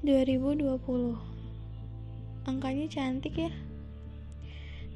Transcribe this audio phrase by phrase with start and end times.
[0.00, 1.30] 2020
[2.48, 3.52] Angkanya cantik ya.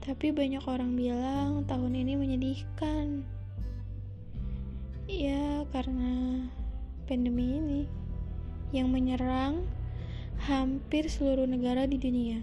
[0.01, 3.23] Tapi banyak orang bilang tahun ini menyedihkan.
[5.05, 6.49] Ya karena
[7.05, 7.83] pandemi ini
[8.73, 9.55] Yang menyerang
[10.45, 12.43] hampir seluruh negara di dunia.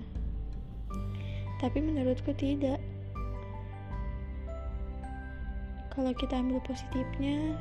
[1.60, 2.80] Tapi menurutku tidak.
[5.92, 7.60] Kalau kita ambil positifnya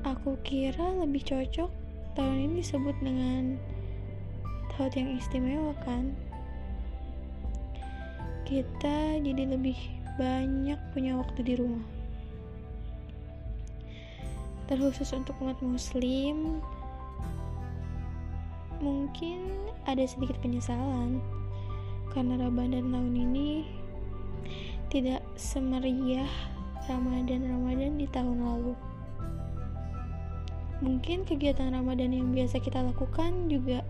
[0.00, 1.68] Aku kira lebih cocok
[2.16, 3.60] tahun ini disebut dengan
[4.72, 6.16] tahun yang istimewa kan?
[8.48, 9.76] Kita jadi lebih
[10.16, 11.84] banyak punya waktu di rumah.
[14.72, 16.64] Terkhusus untuk umat muslim
[18.80, 19.44] mungkin
[19.84, 21.20] ada sedikit penyesalan
[22.16, 23.68] karena Ramadan tahun ini
[24.88, 26.32] tidak semeriah
[26.88, 28.72] Ramadan-Ramadan di tahun lalu
[30.80, 33.84] mungkin kegiatan Ramadan yang biasa kita lakukan juga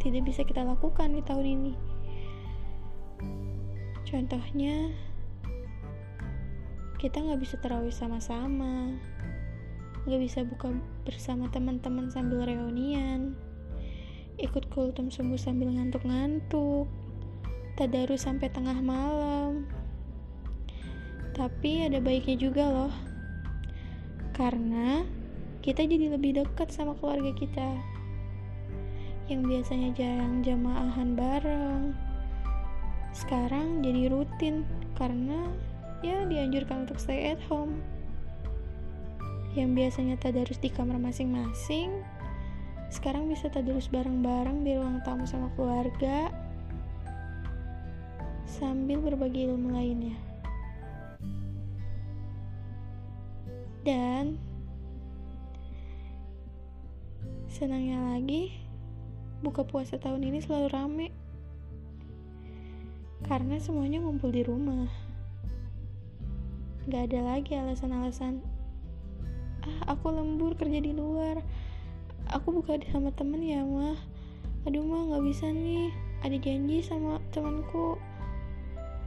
[0.00, 1.74] tidak bisa kita lakukan di tahun ini.
[4.08, 4.90] Contohnya,
[6.96, 8.96] kita nggak bisa terawih sama-sama,
[10.08, 10.72] nggak bisa buka
[11.04, 13.36] bersama teman-teman sambil reunian,
[14.40, 16.88] ikut kultum subuh sambil ngantuk-ngantuk,
[17.76, 19.68] tadarus sampai tengah malam.
[21.36, 22.94] Tapi ada baiknya juga loh,
[24.34, 25.04] karena
[25.60, 27.76] kita jadi lebih dekat sama keluarga kita.
[29.28, 31.82] Yang biasanya jarang jamaahan bareng
[33.10, 34.62] sekarang jadi rutin
[34.94, 35.50] karena
[36.00, 37.78] ya dianjurkan untuk stay at home.
[39.52, 41.90] Yang biasanya tadarus di kamar masing-masing
[42.90, 46.26] sekarang bisa tadarus bareng-bareng di ruang tamu sama keluarga
[48.50, 50.18] sambil berbagi ilmu lainnya.
[53.86, 54.49] Dan
[57.50, 58.54] Senangnya lagi,
[59.42, 61.06] buka puasa tahun ini selalu rame.
[63.26, 64.86] Karena semuanya ngumpul di rumah.
[66.86, 68.38] Gak ada lagi alasan-alasan.
[69.66, 71.42] Ah, aku lembur kerja di luar.
[72.30, 73.98] Aku buka sama temen ya, mah.
[74.70, 75.90] Aduh, mah gak bisa nih.
[76.22, 77.98] Ada janji sama temanku.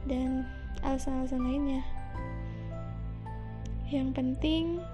[0.04, 0.44] Dan
[0.84, 1.80] alasan-alasan lainnya.
[3.88, 4.84] Yang penting,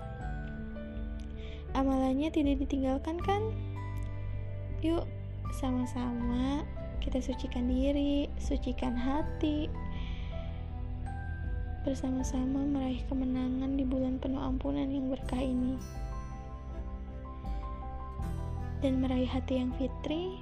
[1.75, 3.43] amalannya tidak ditinggalkan kan?
[4.81, 5.05] Yuk,
[5.57, 6.65] sama-sama
[7.01, 9.73] kita sucikan diri, sucikan hati,
[11.81, 15.81] bersama-sama meraih kemenangan di bulan penuh ampunan yang berkah ini.
[18.85, 20.41] Dan meraih hati yang fitri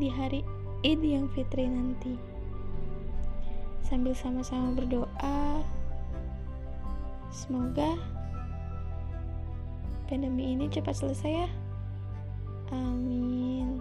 [0.00, 0.40] di hari
[0.80, 2.16] Id yang fitri nanti.
[3.84, 5.60] Sambil sama-sama berdoa,
[7.28, 8.00] semoga
[10.10, 11.48] pandemi ini cepat selesai ya.
[12.74, 13.78] Amin.